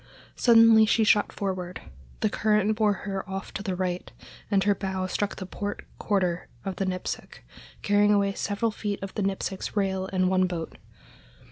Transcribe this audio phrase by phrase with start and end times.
[0.35, 1.79] Suddenly she shot forward,
[2.21, 4.11] the current bore her off to the right,
[4.49, 7.45] and her bow struck the port quarter of the Nipsic,
[7.83, 10.75] carrying away several feet of the Nipsic's rail and one boat.